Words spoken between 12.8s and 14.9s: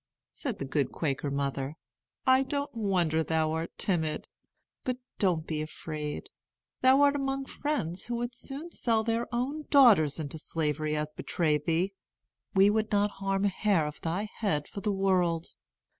not harm a hair of thy head for